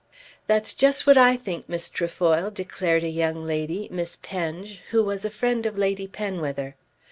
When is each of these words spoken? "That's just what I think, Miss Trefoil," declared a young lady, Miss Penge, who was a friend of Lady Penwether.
"That's 0.47 0.73
just 0.73 1.05
what 1.05 1.15
I 1.15 1.37
think, 1.37 1.69
Miss 1.69 1.87
Trefoil," 1.87 2.49
declared 2.49 3.03
a 3.03 3.07
young 3.07 3.43
lady, 3.45 3.87
Miss 3.91 4.17
Penge, 4.23 4.81
who 4.89 5.03
was 5.03 5.25
a 5.25 5.29
friend 5.29 5.63
of 5.67 5.77
Lady 5.77 6.07
Penwether. 6.07 6.73